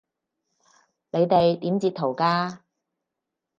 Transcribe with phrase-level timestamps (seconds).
[1.11, 2.57] 你哋點截圖㗎？